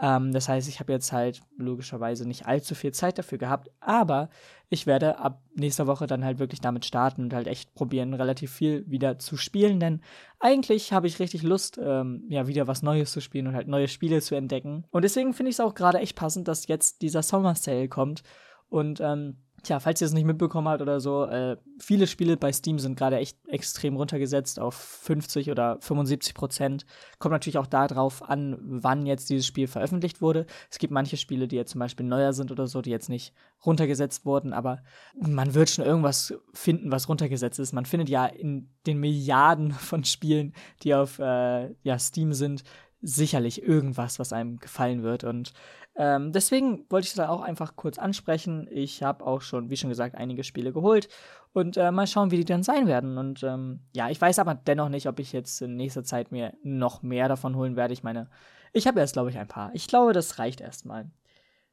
Ähm, 0.00 0.32
das 0.32 0.48
heißt, 0.48 0.68
ich 0.68 0.80
habe 0.80 0.92
jetzt 0.92 1.12
halt 1.12 1.40
logischerweise 1.56 2.26
nicht 2.26 2.46
allzu 2.46 2.74
viel 2.74 2.92
Zeit 2.92 3.18
dafür 3.18 3.38
gehabt, 3.38 3.70
aber 3.80 4.28
ich 4.68 4.86
werde 4.86 5.18
ab 5.18 5.42
nächster 5.54 5.86
Woche 5.86 6.06
dann 6.06 6.24
halt 6.24 6.38
wirklich 6.38 6.60
damit 6.60 6.84
starten 6.84 7.22
und 7.22 7.32
halt 7.34 7.46
echt 7.46 7.74
probieren, 7.74 8.14
relativ 8.14 8.52
viel 8.52 8.84
wieder 8.88 9.18
zu 9.18 9.36
spielen, 9.36 9.80
denn 9.80 10.02
eigentlich 10.38 10.92
habe 10.92 11.06
ich 11.06 11.18
richtig 11.18 11.42
Lust, 11.42 11.78
ähm, 11.82 12.24
ja, 12.28 12.46
wieder 12.46 12.66
was 12.66 12.82
Neues 12.82 13.12
zu 13.12 13.20
spielen 13.20 13.46
und 13.46 13.54
halt 13.54 13.68
neue 13.68 13.88
Spiele 13.88 14.20
zu 14.20 14.34
entdecken. 14.34 14.84
Und 14.90 15.02
deswegen 15.02 15.32
finde 15.32 15.50
ich 15.50 15.56
es 15.56 15.60
auch 15.60 15.74
gerade 15.74 15.98
echt 15.98 16.16
passend, 16.16 16.46
dass 16.48 16.66
jetzt 16.66 17.00
dieser 17.02 17.22
Sommer 17.22 17.54
Sale 17.54 17.88
kommt 17.88 18.22
und 18.68 19.00
ähm, 19.00 19.38
Tja, 19.62 19.80
falls 19.80 20.00
ihr 20.00 20.06
es 20.06 20.12
nicht 20.12 20.26
mitbekommen 20.26 20.68
habt 20.68 20.82
oder 20.82 21.00
so, 21.00 21.24
äh, 21.24 21.56
viele 21.78 22.06
Spiele 22.06 22.36
bei 22.36 22.52
Steam 22.52 22.78
sind 22.78 22.96
gerade 22.96 23.16
echt 23.16 23.36
extrem 23.48 23.96
runtergesetzt 23.96 24.60
auf 24.60 24.74
50 24.74 25.50
oder 25.50 25.78
75 25.80 26.34
Prozent. 26.34 26.86
Kommt 27.18 27.32
natürlich 27.32 27.58
auch 27.58 27.66
darauf 27.66 28.22
an, 28.28 28.58
wann 28.60 29.06
jetzt 29.06 29.28
dieses 29.28 29.46
Spiel 29.46 29.66
veröffentlicht 29.66 30.20
wurde. 30.20 30.46
Es 30.70 30.78
gibt 30.78 30.92
manche 30.92 31.16
Spiele, 31.16 31.48
die 31.48 31.56
jetzt 31.56 31.72
zum 31.72 31.80
Beispiel 31.80 32.06
neuer 32.06 32.32
sind 32.32 32.50
oder 32.52 32.66
so, 32.66 32.80
die 32.80 32.90
jetzt 32.90 33.08
nicht 33.08 33.34
runtergesetzt 33.64 34.24
wurden, 34.24 34.52
aber 34.52 34.82
man 35.18 35.54
wird 35.54 35.70
schon 35.70 35.84
irgendwas 35.84 36.34
finden, 36.52 36.92
was 36.92 37.08
runtergesetzt 37.08 37.58
ist. 37.58 37.72
Man 37.72 37.86
findet 37.86 38.08
ja 38.08 38.26
in 38.26 38.68
den 38.86 38.98
Milliarden 38.98 39.70
von 39.72 40.04
Spielen, 40.04 40.52
die 40.82 40.94
auf 40.94 41.18
äh, 41.18 41.74
ja, 41.82 41.98
Steam 41.98 42.32
sind, 42.32 42.62
sicherlich 43.00 43.62
irgendwas, 43.62 44.18
was 44.18 44.32
einem 44.32 44.58
gefallen 44.58 45.02
wird. 45.02 45.24
Und 45.24 45.52
ähm, 45.96 46.32
deswegen 46.32 46.84
wollte 46.90 47.08
ich 47.08 47.14
das 47.14 47.28
auch 47.28 47.40
einfach 47.40 47.76
kurz 47.76 47.98
ansprechen. 47.98 48.68
Ich 48.70 49.02
habe 49.02 49.26
auch 49.26 49.40
schon, 49.40 49.70
wie 49.70 49.76
schon 49.76 49.90
gesagt, 49.90 50.14
einige 50.14 50.44
Spiele 50.44 50.72
geholt 50.72 51.08
und 51.52 51.76
äh, 51.76 51.90
mal 51.90 52.06
schauen, 52.06 52.30
wie 52.30 52.36
die 52.36 52.44
dann 52.44 52.62
sein 52.62 52.86
werden. 52.86 53.18
Und 53.18 53.42
ähm, 53.42 53.80
ja, 53.94 54.10
ich 54.10 54.20
weiß 54.20 54.38
aber 54.38 54.54
dennoch 54.54 54.88
nicht, 54.88 55.08
ob 55.08 55.18
ich 55.18 55.32
jetzt 55.32 55.62
in 55.62 55.76
nächster 55.76 56.04
Zeit 56.04 56.32
mir 56.32 56.52
noch 56.62 57.02
mehr 57.02 57.28
davon 57.28 57.56
holen 57.56 57.76
werde. 57.76 57.94
Ich 57.94 58.02
meine, 58.02 58.28
ich 58.72 58.86
habe 58.86 59.00
erst, 59.00 59.14
glaube 59.14 59.30
ich, 59.30 59.38
ein 59.38 59.48
paar. 59.48 59.70
Ich 59.74 59.88
glaube, 59.88 60.12
das 60.12 60.38
reicht 60.38 60.60
erstmal. 60.60 61.10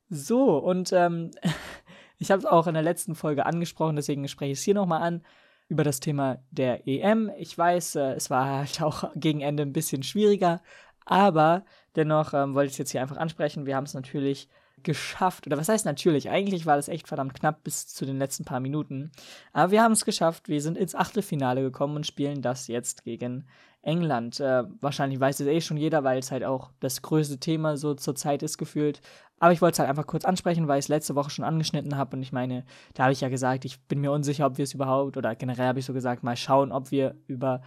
So, 0.09 0.57
und 0.57 0.93
ähm, 0.93 1.31
ich 2.17 2.31
habe 2.31 2.39
es 2.39 2.45
auch 2.45 2.67
in 2.67 2.75
der 2.75 2.83
letzten 2.83 3.15
Folge 3.15 3.45
angesprochen, 3.45 3.95
deswegen 3.95 4.27
spreche 4.27 4.53
ich 4.53 4.59
es 4.59 4.63
hier 4.63 4.75
nochmal 4.75 5.01
an 5.01 5.23
über 5.67 5.83
das 5.83 5.99
Thema 5.99 6.37
der 6.51 6.87
EM. 6.87 7.31
Ich 7.37 7.57
weiß, 7.57 7.95
äh, 7.95 8.13
es 8.13 8.29
war 8.29 8.59
halt 8.59 8.81
auch 8.81 9.11
gegen 9.15 9.41
Ende 9.41 9.63
ein 9.63 9.73
bisschen 9.73 10.03
schwieriger, 10.03 10.61
aber 11.05 11.65
dennoch 11.95 12.33
ähm, 12.33 12.53
wollte 12.53 12.67
ich 12.67 12.73
es 12.73 12.77
jetzt 12.77 12.91
hier 12.91 13.01
einfach 13.01 13.17
ansprechen. 13.17 13.65
Wir 13.65 13.75
haben 13.75 13.85
es 13.85 13.93
natürlich 13.93 14.47
geschafft. 14.83 15.47
Oder 15.47 15.57
was 15.57 15.69
heißt 15.69 15.85
natürlich? 15.85 16.29
Eigentlich 16.29 16.65
war 16.65 16.75
das 16.75 16.87
echt 16.87 17.07
verdammt 17.07 17.33
knapp 17.33 17.63
bis 17.63 17.87
zu 17.87 18.05
den 18.05 18.19
letzten 18.19 18.45
paar 18.45 18.59
Minuten. 18.59 19.11
Aber 19.53 19.71
wir 19.71 19.81
haben 19.81 19.93
es 19.93 20.05
geschafft. 20.05 20.49
Wir 20.49 20.61
sind 20.61 20.77
ins 20.77 20.95
Achtelfinale 20.95 21.61
gekommen 21.61 21.95
und 21.95 22.05
spielen 22.05 22.41
das 22.41 22.67
jetzt 22.67 23.03
gegen 23.03 23.47
England. 23.81 24.39
Äh, 24.39 24.63
wahrscheinlich 24.79 25.19
weiß 25.19 25.39
es 25.39 25.47
eh 25.47 25.61
schon 25.61 25.77
jeder, 25.77 26.03
weil 26.03 26.19
es 26.19 26.31
halt 26.31 26.43
auch 26.43 26.71
das 26.79 27.01
größte 27.01 27.39
Thema 27.39 27.77
so 27.77 27.93
zur 27.93 28.15
Zeit 28.15 28.43
ist 28.43 28.57
gefühlt. 28.57 29.01
Aber 29.39 29.51
ich 29.51 29.61
wollte 29.61 29.73
es 29.73 29.79
halt 29.79 29.89
einfach 29.89 30.07
kurz 30.07 30.25
ansprechen, 30.25 30.67
weil 30.67 30.79
ich 30.79 30.85
es 30.85 30.89
letzte 30.89 31.15
Woche 31.15 31.29
schon 31.29 31.45
angeschnitten 31.45 31.97
habe. 31.97 32.15
Und 32.15 32.23
ich 32.23 32.31
meine, 32.31 32.65
da 32.93 33.03
habe 33.03 33.13
ich 33.13 33.21
ja 33.21 33.29
gesagt, 33.29 33.65
ich 33.65 33.81
bin 33.87 33.99
mir 33.99 34.11
unsicher, 34.11 34.45
ob 34.45 34.57
wir 34.57 34.63
es 34.63 34.73
überhaupt, 34.73 35.17
oder 35.17 35.35
generell 35.35 35.67
habe 35.67 35.79
ich 35.79 35.85
so 35.85 35.93
gesagt, 35.93 36.23
mal 36.23 36.37
schauen, 36.37 36.71
ob 36.71 36.91
wir 36.91 37.15
über 37.27 37.61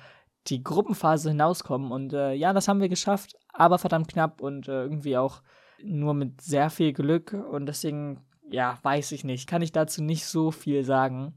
die 0.48 0.62
Gruppenphase 0.62 1.30
hinauskommen. 1.30 1.90
Und 1.92 2.12
äh, 2.12 2.32
ja, 2.32 2.52
das 2.52 2.68
haben 2.68 2.80
wir 2.80 2.88
geschafft, 2.88 3.36
aber 3.52 3.78
verdammt 3.78 4.08
knapp 4.08 4.40
und 4.40 4.68
äh, 4.68 4.82
irgendwie 4.82 5.16
auch 5.16 5.42
nur 5.82 6.14
mit 6.14 6.40
sehr 6.40 6.70
viel 6.70 6.92
Glück. 6.92 7.32
Und 7.32 7.66
deswegen, 7.66 8.24
ja, 8.48 8.78
weiß 8.82 9.12
ich 9.12 9.24
nicht, 9.24 9.48
kann 9.48 9.62
ich 9.62 9.72
dazu 9.72 10.02
nicht 10.02 10.26
so 10.26 10.50
viel 10.50 10.84
sagen. 10.84 11.34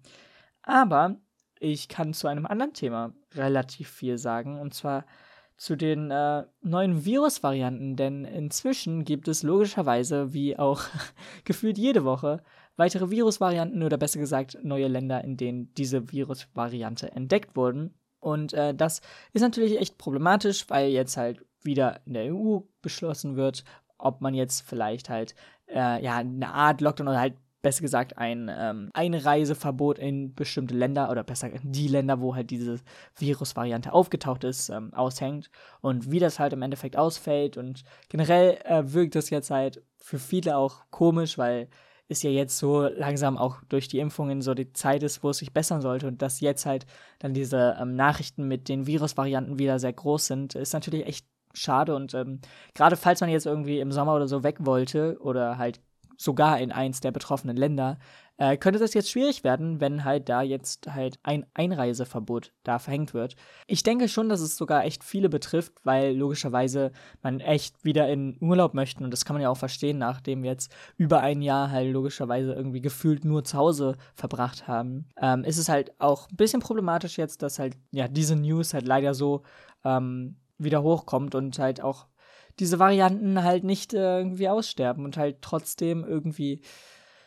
Aber 0.64 1.18
ich 1.60 1.90
kann 1.90 2.14
zu 2.14 2.28
einem 2.28 2.46
anderen 2.46 2.74
Thema 2.74 3.14
relativ 3.34 3.90
viel 3.90 4.18
sagen. 4.18 4.60
Und 4.60 4.74
zwar 4.74 5.06
zu 5.60 5.76
den 5.76 6.10
äh, 6.10 6.46
neuen 6.62 7.06
Virusvarianten. 7.06 7.96
Denn 7.96 8.26
inzwischen 8.26 9.04
gibt 9.04 9.28
es 9.28 9.44
logischerweise, 9.44 10.34
wie 10.34 10.58
auch 10.58 10.84
gefühlt 11.44 11.78
jede 11.78 12.06
Woche, 12.06 12.42
weitere 12.78 13.12
Virusvarianten 13.12 13.84
oder 13.84 13.98
besser 13.98 14.20
gesagt 14.20 14.58
neue 14.64 14.88
Länder, 14.88 15.24
in 15.24 15.36
denen 15.36 15.74
diese 15.74 16.12
Virusvariante 16.12 17.12
entdeckt 17.12 17.58
wurden. 17.58 17.94
Und 18.20 18.54
äh, 18.54 18.74
das 18.74 19.02
ist 19.34 19.42
natürlich 19.42 19.80
echt 19.80 19.98
problematisch, 19.98 20.66
weil 20.70 20.90
jetzt 20.90 21.18
halt 21.18 21.44
wieder 21.62 22.02
in 22.06 22.14
der 22.14 22.34
EU 22.34 22.60
beschlossen 22.82 23.36
wird, 23.36 23.64
ob 23.98 24.22
man 24.22 24.34
jetzt 24.34 24.62
vielleicht 24.62 25.10
halt 25.10 25.36
äh, 25.68 26.04
ja 26.04 26.18
eine 26.18 26.54
Art 26.54 26.82
Lockdown 26.82 27.08
oder 27.08 27.20
halt 27.20 27.36
besser 27.62 27.82
gesagt 27.82 28.18
ein 28.18 28.50
ähm, 28.54 28.90
Einreiseverbot 28.94 30.00
in 30.00 30.34
bestimmte 30.34 30.76
Länder 30.76 31.12
oder 31.12 31.24
besser 31.24 31.50
die 31.62 31.88
Länder, 31.88 32.22
wo 32.22 32.36
halt 32.36 32.52
diese 32.52 32.80
Virusvariante 33.18 33.92
aufgetaucht 33.92 34.44
ist, 34.46 34.70
ähm, 34.70 34.94
aushängt. 34.94 35.50
Und 35.82 36.10
wie 36.12 36.20
das 36.20 36.40
halt 36.40 36.54
im 36.54 36.62
Endeffekt 36.62 36.96
ausfällt 36.96 37.58
und 37.58 37.84
generell 38.08 38.58
äh, 38.64 38.94
wirkt 38.94 39.16
das 39.16 39.30
jetzt 39.30 39.52
halt 39.52 39.84
für 39.98 40.20
viele 40.20 40.56
auch 40.56 40.84
komisch, 40.90 41.38
weil 41.38 41.68
es 42.10 42.24
ja 42.24 42.30
jetzt 42.32 42.58
so 42.58 42.84
langsam 42.88 43.38
auch 43.38 43.62
durch 43.70 43.88
die 43.88 44.00
Impfungen 44.00 44.42
so 44.42 44.54
die 44.54 44.74
Zeit 44.74 45.04
ist, 45.04 45.24
wo 45.24 45.30
es 45.30 45.38
sich 45.38 45.54
bessern 45.54 45.82
sollte 45.82 46.08
und 46.08 46.22
dass 46.22 46.42
jetzt 46.42 46.66
halt 46.66 46.86
dann 47.20 47.34
diese 47.34 47.78
ähm, 47.80 47.96
Nachrichten 47.96 48.48
mit 48.48 48.68
den 48.68 48.88
Virusvarianten 48.88 49.60
wieder 49.60 49.80
sehr 49.80 49.94
groß 49.94 50.26
sind, 50.26 50.56
ist 50.56 50.74
natürlich 50.74 51.06
echt 51.06 51.26
schade 51.54 51.96
und 51.96 52.14
ähm, 52.14 52.42
gerade 52.74 52.96
falls 52.96 53.22
man 53.22 53.30
jetzt 53.30 53.46
irgendwie 53.46 53.80
im 53.80 53.92
Sommer 53.92 54.16
oder 54.16 54.28
so 54.28 54.44
weg 54.44 54.58
wollte 54.62 55.18
oder 55.22 55.58
halt 55.58 55.82
sogar 56.20 56.60
in 56.60 56.74
eins 56.74 57.00
der 57.00 57.12
betroffenen 57.12 57.56
Länder, 57.56 57.98
äh, 58.38 58.58
könnte 58.58 58.80
das 58.80 58.94
jetzt 58.94 59.10
schwierig 59.10 59.44
werden, 59.44 59.80
wenn 59.80 60.04
halt 60.04 60.28
da 60.28 60.42
jetzt 60.42 60.94
halt 60.94 61.18
ein 61.24 61.46
Einreiseverbot 61.54 62.52
da 62.64 62.78
verhängt 62.78 63.14
wird. 63.14 63.36
Ich 63.68 63.84
denke 63.84 64.10
schon, 64.10 64.28
dass 64.28 64.42
es 64.42 64.58
sogar 64.58 64.84
echt 64.84 65.04
viele 65.04 65.30
betrifft, 65.30 65.74
weil 65.84 66.16
logischerweise 66.16 66.92
man 67.22 67.40
echt 67.40 67.84
wieder 67.86 68.10
in 68.10 68.38
Urlaub 68.42 68.74
möchten 68.74 69.06
und 69.06 69.12
das 69.12 69.24
kann 69.24 69.36
man 69.36 69.42
ja 69.42 69.50
auch 69.50 69.58
verstehen, 69.58 69.98
nachdem 69.98 70.44
wir 70.44 70.52
jetzt 70.52 70.74
über 70.98 71.22
ein 71.22 71.42
Jahr 71.42 71.72
halt 71.72 71.92
logischerweise 71.92 72.54
irgendwie 72.54 72.82
gefühlt 72.82 73.24
nur 73.24 73.46
zu 73.46 73.58
Hause 73.58 73.96
verbracht 74.14 74.68
haben. 74.68 75.06
Ähm, 75.22 75.46
ist 75.46 75.58
es 75.58 75.70
halt 75.70 75.94
auch 76.00 76.30
ein 76.30 76.36
bisschen 76.36 76.62
problematisch 76.62 77.18
jetzt, 77.18 77.42
dass 77.44 77.60
halt 77.60 77.78
ja 77.92 78.10
diese 78.10 78.36
News 78.36 78.74
halt 78.74 78.86
leider 78.86 79.14
so 79.14 79.44
ähm, 79.86 80.36
wieder 80.58 80.84
hochkommt 80.84 81.34
und 81.34 81.58
halt 81.60 81.82
auch 81.82 82.08
diese 82.60 82.80
Varianten 82.80 83.44
halt 83.44 83.64
nicht 83.64 83.94
äh, 83.94 84.18
irgendwie 84.18 84.50
aussterben 84.50 85.06
und 85.06 85.18
halt 85.18 85.42
trotzdem 85.42 86.04
irgendwie 86.04 86.62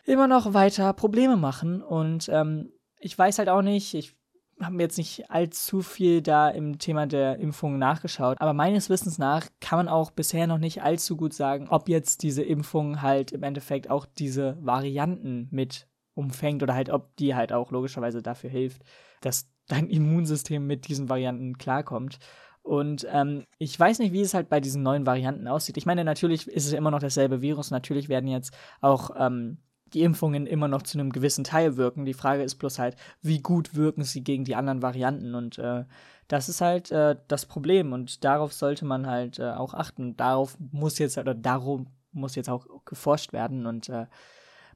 immer 0.04 0.28
noch 0.28 0.54
weiter 0.54 0.92
Probleme 0.92 1.36
machen. 1.36 1.82
Und 1.82 2.28
ähm, 2.28 2.72
ich 2.98 3.16
weiß 3.16 3.38
halt 3.38 3.48
auch 3.48 3.62
nicht, 3.62 3.94
ich 3.94 4.14
habe 4.60 4.76
mir 4.76 4.84
jetzt 4.84 4.98
nicht 4.98 5.30
allzu 5.30 5.82
viel 5.82 6.22
da 6.22 6.48
im 6.48 6.78
Thema 6.78 7.06
der 7.06 7.38
Impfung 7.38 7.78
nachgeschaut, 7.78 8.40
aber 8.40 8.52
meines 8.52 8.90
Wissens 8.90 9.18
nach 9.18 9.48
kann 9.60 9.78
man 9.78 9.88
auch 9.88 10.10
bisher 10.10 10.46
noch 10.46 10.58
nicht 10.58 10.82
allzu 10.82 11.16
gut 11.16 11.34
sagen, 11.34 11.68
ob 11.68 11.88
jetzt 11.88 12.22
diese 12.22 12.42
Impfung 12.42 13.02
halt 13.02 13.32
im 13.32 13.42
Endeffekt 13.42 13.90
auch 13.90 14.06
diese 14.06 14.56
Varianten 14.60 15.48
mit 15.50 15.88
umfängt 16.14 16.62
oder 16.62 16.74
halt 16.74 16.90
ob 16.90 17.16
die 17.16 17.34
halt 17.34 17.52
auch 17.52 17.70
logischerweise 17.70 18.22
dafür 18.22 18.50
hilft, 18.50 18.82
dass 19.20 19.48
dein 19.68 19.88
Immunsystem 19.88 20.66
mit 20.66 20.88
diesen 20.88 21.08
Varianten 21.08 21.56
klarkommt. 21.56 22.18
Und 22.62 23.06
ähm, 23.10 23.44
ich 23.58 23.78
weiß 23.78 23.98
nicht, 23.98 24.12
wie 24.12 24.20
es 24.20 24.34
halt 24.34 24.48
bei 24.48 24.60
diesen 24.60 24.82
neuen 24.82 25.04
Varianten 25.04 25.48
aussieht. 25.48 25.76
Ich 25.76 25.86
meine, 25.86 26.04
natürlich 26.04 26.46
ist 26.46 26.66
es 26.66 26.72
immer 26.72 26.90
noch 26.90 27.00
dasselbe 27.00 27.42
Virus. 27.42 27.70
Natürlich 27.70 28.08
werden 28.08 28.28
jetzt 28.28 28.54
auch 28.80 29.10
ähm, 29.18 29.58
die 29.92 30.02
Impfungen 30.02 30.46
immer 30.46 30.68
noch 30.68 30.82
zu 30.82 30.98
einem 30.98 31.10
gewissen 31.10 31.44
Teil 31.44 31.76
wirken. 31.76 32.04
Die 32.04 32.14
Frage 32.14 32.42
ist 32.42 32.56
bloß 32.56 32.78
halt, 32.78 32.96
wie 33.20 33.40
gut 33.40 33.74
wirken 33.74 34.04
sie 34.04 34.22
gegen 34.22 34.44
die 34.44 34.54
anderen 34.54 34.80
Varianten. 34.80 35.34
Und 35.34 35.58
äh, 35.58 35.84
das 36.28 36.48
ist 36.48 36.60
halt 36.60 36.90
äh, 36.92 37.16
das 37.28 37.46
Problem. 37.46 37.92
Und 37.92 38.24
darauf 38.24 38.52
sollte 38.52 38.84
man 38.84 39.06
halt 39.06 39.38
äh, 39.38 39.50
auch 39.50 39.74
achten. 39.74 40.16
Darauf 40.16 40.56
muss 40.58 40.98
jetzt, 40.98 41.18
oder 41.18 41.34
darum 41.34 41.88
muss 42.12 42.36
jetzt 42.36 42.48
auch 42.48 42.66
geforscht 42.84 43.32
werden. 43.32 43.66
Und 43.66 43.88
äh, 43.88 44.06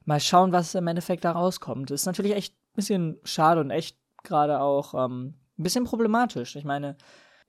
mal 0.05 0.19
schauen, 0.19 0.51
was 0.51 0.75
im 0.75 0.87
Endeffekt 0.87 1.25
da 1.25 1.31
rauskommt. 1.31 1.89
Ist 1.91 2.05
natürlich 2.05 2.35
echt 2.35 2.53
ein 2.53 2.75
bisschen 2.75 3.17
schade 3.23 3.61
und 3.61 3.71
echt 3.71 3.97
gerade 4.23 4.59
auch 4.59 4.93
ähm, 4.93 5.35
ein 5.57 5.63
bisschen 5.63 5.85
problematisch. 5.85 6.55
Ich 6.55 6.65
meine, 6.65 6.97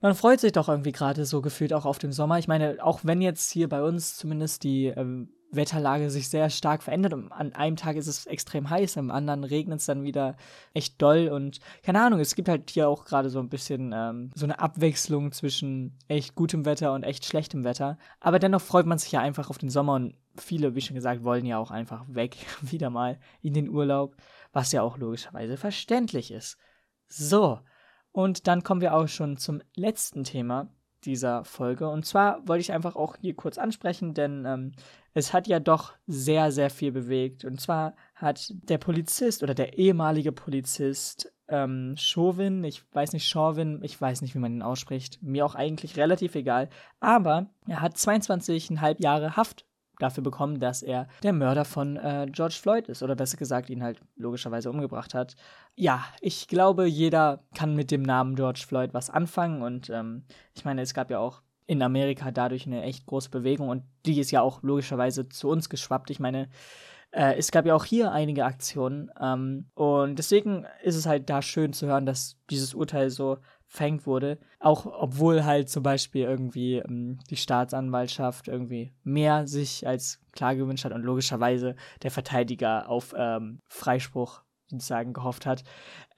man 0.01 0.15
freut 0.15 0.39
sich 0.39 0.51
doch 0.51 0.69
irgendwie 0.69 0.91
gerade 0.91 1.25
so 1.25 1.41
gefühlt 1.41 1.73
auch 1.73 1.85
auf 1.85 1.99
den 1.99 2.11
Sommer. 2.11 2.39
Ich 2.39 2.47
meine, 2.47 2.77
auch 2.81 3.01
wenn 3.03 3.21
jetzt 3.21 3.51
hier 3.51 3.67
bei 3.67 3.83
uns 3.83 4.15
zumindest 4.15 4.63
die 4.63 4.85
ähm, 4.85 5.29
Wetterlage 5.51 6.09
sich 6.09 6.29
sehr 6.29 6.49
stark 6.49 6.83
verändert. 6.83 7.13
Und 7.13 7.31
an 7.31 7.53
einem 7.53 7.75
Tag 7.75 7.95
ist 7.95 8.07
es 8.07 8.25
extrem 8.25 8.69
heiß, 8.69 8.97
am 8.97 9.11
anderen 9.11 9.43
regnet 9.43 9.79
es 9.79 9.85
dann 9.85 10.03
wieder 10.03 10.35
echt 10.73 11.01
doll. 11.01 11.29
Und 11.29 11.59
keine 11.83 12.01
Ahnung, 12.01 12.19
es 12.19 12.35
gibt 12.35 12.49
halt 12.49 12.69
hier 12.69 12.87
auch 12.87 13.05
gerade 13.05 13.29
so 13.29 13.39
ein 13.39 13.49
bisschen 13.49 13.91
ähm, 13.93 14.31
so 14.35 14.45
eine 14.45 14.59
Abwechslung 14.59 15.31
zwischen 15.31 15.97
echt 16.07 16.35
gutem 16.35 16.65
Wetter 16.65 16.93
und 16.93 17.03
echt 17.03 17.25
schlechtem 17.25 17.63
Wetter. 17.63 17.97
Aber 18.19 18.39
dennoch 18.39 18.61
freut 18.61 18.85
man 18.85 18.99
sich 18.99 19.11
ja 19.11 19.21
einfach 19.21 19.49
auf 19.49 19.57
den 19.57 19.69
Sommer 19.69 19.93
und 19.93 20.15
viele, 20.37 20.75
wie 20.75 20.81
schon 20.81 20.95
gesagt, 20.95 21.23
wollen 21.23 21.45
ja 21.45 21.57
auch 21.57 21.71
einfach 21.71 22.05
weg, 22.07 22.37
wieder 22.61 22.89
mal 22.89 23.19
in 23.41 23.53
den 23.53 23.69
Urlaub, 23.69 24.15
was 24.53 24.71
ja 24.71 24.81
auch 24.81 24.97
logischerweise 24.97 25.57
verständlich 25.57 26.31
ist. 26.31 26.57
So, 27.07 27.59
und 28.11 28.47
dann 28.47 28.63
kommen 28.63 28.81
wir 28.81 28.93
auch 28.93 29.07
schon 29.07 29.37
zum 29.37 29.61
letzten 29.75 30.23
Thema 30.23 30.69
dieser 31.05 31.45
Folge. 31.45 31.89
Und 31.89 32.05
zwar 32.05 32.47
wollte 32.47 32.61
ich 32.61 32.71
einfach 32.71 32.95
auch 32.95 33.15
hier 33.21 33.35
kurz 33.35 33.57
ansprechen, 33.57 34.13
denn 34.13 34.45
ähm, 34.45 34.71
es 35.13 35.33
hat 35.33 35.47
ja 35.47 35.59
doch 35.59 35.93
sehr, 36.07 36.51
sehr 36.51 36.69
viel 36.69 36.91
bewegt. 36.91 37.45
Und 37.45 37.61
zwar 37.61 37.95
hat 38.15 38.53
der 38.53 38.77
Polizist 38.77 39.43
oder 39.43 39.53
der 39.53 39.77
ehemalige 39.77 40.31
Polizist 40.31 41.31
ähm, 41.47 41.95
Chauvin, 41.97 42.63
ich 42.63 42.83
weiß 42.93 43.13
nicht, 43.13 43.27
Chauvin, 43.27 43.79
ich 43.83 43.99
weiß 43.99 44.21
nicht, 44.21 44.35
wie 44.35 44.39
man 44.39 44.53
ihn 44.53 44.61
ausspricht, 44.61 45.21
mir 45.21 45.45
auch 45.45 45.55
eigentlich 45.55 45.97
relativ 45.97 46.35
egal, 46.35 46.69
aber 46.99 47.49
er 47.67 47.81
hat 47.81 47.95
22,5 47.95 49.01
Jahre 49.01 49.35
Haft 49.35 49.65
dafür 49.99 50.23
bekommen, 50.23 50.59
dass 50.59 50.81
er 50.81 51.07
der 51.23 51.33
Mörder 51.33 51.65
von 51.65 51.97
äh, 51.97 52.27
George 52.31 52.57
Floyd 52.59 52.87
ist 52.87 53.03
oder 53.03 53.15
besser 53.15 53.37
gesagt 53.37 53.69
ihn 53.69 53.83
halt 53.83 54.01
logischerweise 54.15 54.69
umgebracht 54.69 55.13
hat. 55.13 55.35
Ja, 55.75 56.03
ich 56.21 56.47
glaube, 56.47 56.85
jeder 56.87 57.43
kann 57.55 57.75
mit 57.75 57.91
dem 57.91 58.01
Namen 58.01 58.35
George 58.35 58.63
Floyd 58.67 58.93
was 58.93 59.09
anfangen 59.09 59.61
und 59.61 59.89
ähm, 59.89 60.23
ich 60.55 60.65
meine, 60.65 60.81
es 60.81 60.93
gab 60.93 61.11
ja 61.11 61.19
auch 61.19 61.41
in 61.67 61.83
Amerika 61.83 62.31
dadurch 62.31 62.65
eine 62.65 62.81
echt 62.81 63.05
große 63.05 63.29
Bewegung 63.29 63.69
und 63.69 63.83
die 64.05 64.19
ist 64.19 64.31
ja 64.31 64.41
auch 64.41 64.63
logischerweise 64.63 65.29
zu 65.29 65.49
uns 65.49 65.69
geschwappt. 65.69 66.09
Ich 66.09 66.19
meine, 66.19 66.49
äh, 67.11 67.35
es 67.37 67.51
gab 67.51 67.65
ja 67.65 67.75
auch 67.75 67.85
hier 67.85 68.11
einige 68.11 68.45
Aktionen 68.45 69.11
ähm, 69.21 69.67
und 69.75 70.17
deswegen 70.17 70.65
ist 70.83 70.95
es 70.95 71.05
halt 71.05 71.29
da 71.29 71.41
schön 71.41 71.73
zu 71.73 71.87
hören, 71.87 72.05
dass 72.05 72.37
dieses 72.49 72.73
Urteil 72.73 73.09
so 73.09 73.37
verhängt 73.69 74.07
wurde. 74.07 74.39
Auch 74.59 74.85
obwohl 74.87 75.45
halt 75.45 75.69
zum 75.69 75.83
Beispiel 75.83 76.23
irgendwie 76.23 76.77
ähm, 76.77 77.19
die 77.29 77.37
Staatsanwaltschaft 77.37 78.47
irgendwie 78.47 78.93
mehr 79.03 79.47
sich 79.47 79.87
als 79.87 80.19
klar 80.33 80.55
gewünscht 80.55 80.85
hat 80.85 80.91
und 80.91 81.03
logischerweise 81.03 81.75
der 82.01 82.11
Verteidiger 82.11 82.89
auf 82.89 83.13
ähm, 83.15 83.61
Freispruch 83.67 84.41
sozusagen 84.67 85.13
gehofft 85.13 85.45
hat, 85.45 85.63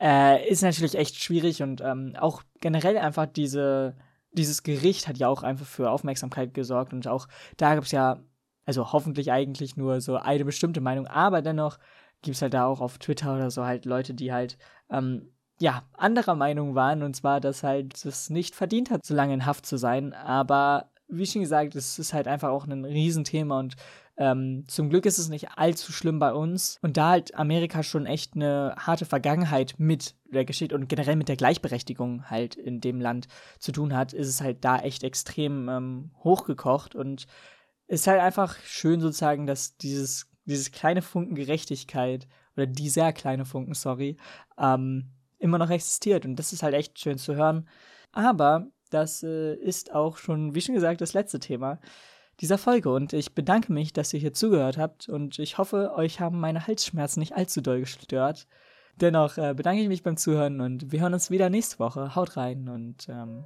äh, 0.01 0.48
ist 0.50 0.63
natürlich 0.63 0.96
echt 0.96 1.22
schwierig 1.22 1.62
und 1.62 1.81
ähm, 1.81 2.13
auch 2.17 2.41
generell 2.62 2.98
einfach 2.98 3.25
diese, 3.25 3.96
dieses 4.31 4.63
Gericht 4.63 5.08
hat 5.08 5.17
ja 5.17 5.27
auch 5.27 5.43
einfach 5.43 5.65
für 5.65 5.91
Aufmerksamkeit 5.91 6.53
gesorgt 6.53 6.93
und 6.93 7.08
auch 7.08 7.27
da 7.58 7.75
gibt 7.75 7.88
es 7.88 7.91
ja, 7.91 8.22
also 8.65 8.93
hoffentlich 8.93 9.31
eigentlich 9.31 9.75
nur 9.75 10.00
so 10.00 10.15
eine 10.15 10.46
bestimmte 10.46 10.81
Meinung, 10.81 11.08
aber 11.08 11.41
dennoch 11.41 11.79
gibt 12.22 12.36
es 12.36 12.41
halt 12.41 12.53
da 12.53 12.65
auch 12.65 12.79
auf 12.79 12.98
Twitter 12.98 13.36
oder 13.36 13.51
so 13.51 13.65
halt 13.65 13.86
Leute, 13.86 14.13
die 14.13 14.31
halt 14.31 14.58
ähm, 14.89 15.34
ja, 15.62 15.84
anderer 15.96 16.34
Meinung 16.36 16.74
waren, 16.74 17.03
und 17.03 17.15
zwar, 17.15 17.39
dass 17.39 17.62
halt 17.62 18.03
es 18.03 18.32
nicht 18.32 18.56
verdient 18.56 18.89
hat, 18.89 19.06
so 19.06 19.13
lange 19.13 19.36
in 19.36 19.46
Haft 19.46 19.68
zu 19.68 19.77
sein. 19.77 20.13
Aber 20.13 20.89
wie 21.08 21.25
schon 21.27 21.41
gesagt, 21.41 21.75
es 21.75 22.00
ist 22.00 22.13
halt 22.13 22.27
einfach 22.27 22.50
auch 22.50 22.65
ein 22.65 22.84
Riesenthema 22.84 23.60
und 23.60 23.75
ähm, 24.18 24.65
zum 24.68 24.89
Glück 24.89 25.06
ist 25.06 25.20
es 25.20 25.30
nicht 25.30 25.50
allzu 25.58 25.91
schlimm 25.91 26.18
bei 26.18 26.34
uns. 26.34 26.80
Und 26.82 26.98
da 26.98 27.10
halt 27.10 27.36
Amerika 27.36 27.84
schon 27.84 28.08
echt 28.08 28.36
eine 28.36 28.74
harte 28.77 29.06
Vergangenheit 29.06 29.75
mit 29.77 30.15
der 30.34 30.46
Geschichte 30.46 30.74
und 30.74 30.89
generell 30.89 31.15
mit 31.15 31.30
der 31.30 31.36
Gleichberechtigung 31.36 32.30
halt 32.30 32.56
in 32.56 32.82
dem 32.82 33.00
Land 33.00 33.27
zu 33.60 33.72
tun 33.72 33.96
hat, 33.96 34.13
ist 34.13 34.30
es 34.30 34.41
halt 34.41 34.65
da 34.65 34.80
echt 34.80 35.03
extrem 35.03 35.70
ähm, 35.70 36.12
hochgekocht 36.24 36.96
und 36.96 37.27
ist 37.88 38.08
halt 38.08 38.20
einfach 38.20 38.58
schön 38.65 39.00
sozusagen, 39.00 39.46
dass 39.46 39.77
dieses, 39.77 40.27
dieses 40.46 40.72
kleine 40.72 41.03
Funken 41.03 41.36
Gerechtigkeit 41.36 42.27
oder 42.56 42.65
dieser 42.65 43.13
kleine 43.13 43.46
Funken, 43.46 43.75
sorry, 43.75 44.18
ähm, 44.58 45.12
immer 45.41 45.57
noch 45.57 45.69
existiert. 45.69 46.25
Und 46.25 46.38
das 46.38 46.53
ist 46.53 46.63
halt 46.63 46.75
echt 46.75 47.00
schön 47.00 47.17
zu 47.17 47.36
hören. 47.36 47.67
Aber 48.12 48.67
das 48.89 49.24
äh, 49.24 49.55
ist 49.55 49.93
auch 49.93 50.17
schon, 50.17 50.55
wie 50.55 50.62
schon 50.62 50.75
gesagt, 50.75 51.01
das 51.01 51.13
letzte 51.13 51.39
Thema 51.39 51.79
dieser 52.39 52.57
Folge. 52.57 52.91
Und 52.91 53.13
ich 53.13 53.33
bedanke 53.33 53.71
mich, 53.71 53.93
dass 53.93 54.13
ihr 54.13 54.19
hier 54.19 54.33
zugehört 54.33 54.77
habt. 54.77 55.10
Und 55.10 55.39
ich 55.39 55.57
hoffe, 55.57 55.93
euch 55.95 56.19
haben 56.19 56.39
meine 56.39 56.67
Halsschmerzen 56.67 57.19
nicht 57.19 57.36
allzu 57.36 57.62
doll 57.62 57.79
gestört. 57.79 58.48
Dennoch 58.95 59.38
äh, 59.38 59.53
bedanke 59.53 59.81
ich 59.81 59.88
mich 59.88 60.03
beim 60.03 60.17
Zuhören 60.17 60.60
und 60.62 60.91
wir 60.91 61.01
hören 61.01 61.13
uns 61.13 61.31
wieder 61.31 61.50
nächste 61.50 61.79
Woche. 61.79 62.15
Haut 62.15 62.38
rein 62.38 62.67
und 62.67 63.07
ähm, 63.10 63.45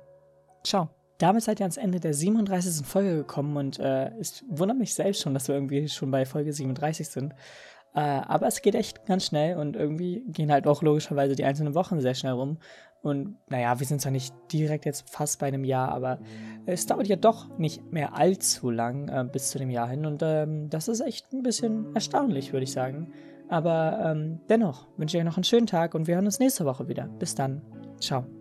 ciao. 0.64 0.90
Damit 1.18 1.44
seid 1.44 1.62
ihr 1.62 1.64
ans 1.64 1.78
Ende 1.78 2.02
der 2.02 2.14
37. 2.14 2.86
Folge 2.86 3.16
gekommen 3.16 3.56
und 3.56 3.80
äh, 3.80 4.10
es 4.20 4.44
wundert 4.50 4.78
mich 4.78 4.94
selbst 4.94 5.22
schon, 5.22 5.34
dass 5.34 5.48
wir 5.48 5.56
irgendwie 5.56 5.88
schon 5.88 6.12
bei 6.12 6.26
Folge 6.26 6.52
37 6.52 7.08
sind. 7.08 7.34
Äh, 7.96 8.00
aber 8.00 8.48
es 8.48 8.62
geht 8.62 8.76
echt 8.76 9.06
ganz 9.06 9.26
schnell 9.26 9.58
und 9.58 9.76
irgendwie 9.76 10.24
gehen 10.28 10.52
halt 10.52 10.68
auch 10.68 10.82
logischerweise 10.82 11.36
die 11.36 11.46
einzelnen 11.46 11.76
Wochen 11.76 12.02
sehr 12.02 12.14
schnell 12.14 12.34
rum. 12.34 12.58
Und 13.02 13.38
naja, 13.50 13.80
wir 13.80 13.86
sind 13.86 14.02
zwar 14.02 14.12
nicht 14.12 14.34
direkt 14.52 14.86
jetzt 14.86 15.10
fast 15.10 15.40
bei 15.40 15.48
einem 15.48 15.64
Jahr, 15.64 15.90
aber 15.90 16.20
es 16.66 16.88
dauert 16.88 17.08
ja 17.08 17.16
doch 17.16 17.56
nicht 17.58 17.92
mehr 17.92 18.18
allzu 18.18 18.72
lang 18.72 19.08
äh, 19.08 19.24
bis 19.32 19.52
zu 19.52 19.60
dem 19.60 19.70
Jahr 19.70 19.88
hin. 19.88 20.06
Und 20.06 20.22
ähm, 20.24 20.70
das 20.70 20.88
ist 20.88 21.02
echt 21.02 21.32
ein 21.32 21.44
bisschen 21.44 21.94
erstaunlich, 21.94 22.52
würde 22.52 22.64
ich 22.64 22.72
sagen. 22.72 23.14
Aber 23.48 24.00
ähm, 24.04 24.40
dennoch 24.50 24.88
wünsche 24.98 25.18
ich 25.18 25.22
euch 25.22 25.26
noch 25.26 25.38
einen 25.38 25.44
schönen 25.44 25.68
Tag 25.68 25.94
und 25.94 26.08
wir 26.08 26.16
hören 26.16 26.26
uns 26.26 26.40
nächste 26.40 26.66
Woche 26.66 26.88
wieder. 26.88 27.08
Bis 27.20 27.36
dann. 27.36 27.62
Ciao. 28.00 28.35